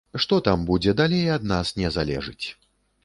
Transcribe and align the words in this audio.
Што 0.23 0.37
там 0.47 0.63
будзе 0.69 0.95
далей, 1.01 1.29
ад 1.35 1.45
нас 1.53 1.75
не 1.83 1.93
залежыць. 1.99 2.45